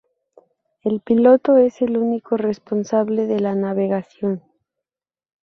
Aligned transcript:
El 0.83 0.99
piloto 1.01 1.57
es 1.57 1.79
el 1.83 1.95
único 1.95 2.35
responsable 2.35 3.27
de 3.27 3.39
la 3.39 3.53
navegación. 3.53 4.41